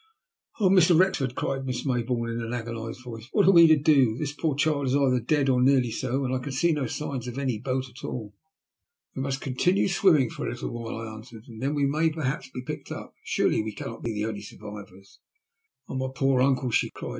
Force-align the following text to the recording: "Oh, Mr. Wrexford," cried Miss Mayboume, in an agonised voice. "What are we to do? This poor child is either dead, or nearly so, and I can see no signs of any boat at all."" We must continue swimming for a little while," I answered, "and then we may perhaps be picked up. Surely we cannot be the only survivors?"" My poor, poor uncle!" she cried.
"Oh, 0.59 0.67
Mr. 0.69 0.99
Wrexford," 0.99 1.35
cried 1.35 1.63
Miss 1.63 1.85
Mayboume, 1.85 2.31
in 2.35 2.41
an 2.41 2.53
agonised 2.53 3.03
voice. 3.03 3.29
"What 3.33 3.45
are 3.45 3.51
we 3.51 3.67
to 3.67 3.77
do? 3.77 4.17
This 4.17 4.31
poor 4.33 4.55
child 4.55 4.87
is 4.87 4.95
either 4.95 5.19
dead, 5.19 5.47
or 5.47 5.61
nearly 5.61 5.91
so, 5.91 6.25
and 6.25 6.33
I 6.33 6.39
can 6.39 6.51
see 6.53 6.71
no 6.71 6.87
signs 6.87 7.27
of 7.27 7.37
any 7.37 7.59
boat 7.59 7.87
at 7.87 8.03
all."" 8.03 8.33
We 9.15 9.21
must 9.21 9.41
continue 9.41 9.87
swimming 9.87 10.31
for 10.31 10.47
a 10.47 10.51
little 10.53 10.71
while," 10.71 10.95
I 10.97 11.13
answered, 11.13 11.43
"and 11.47 11.61
then 11.61 11.75
we 11.75 11.85
may 11.85 12.09
perhaps 12.09 12.49
be 12.49 12.63
picked 12.63 12.91
up. 12.91 13.13
Surely 13.23 13.61
we 13.61 13.73
cannot 13.73 14.01
be 14.01 14.11
the 14.15 14.25
only 14.25 14.41
survivors?"" 14.41 15.19
My 15.87 15.95
poor, 15.97 16.09
poor 16.13 16.41
uncle!" 16.41 16.71
she 16.71 16.89
cried. 16.89 17.09